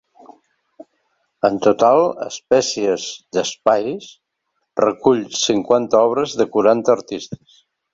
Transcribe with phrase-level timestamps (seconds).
[1.49, 3.07] En total ‘Espècies
[3.39, 4.11] d’espais’
[4.85, 7.67] recull cinquanta obres de quaranta artistes.